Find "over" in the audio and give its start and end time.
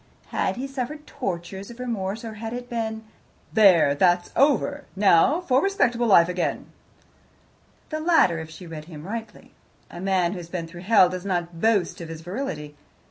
4.35-4.85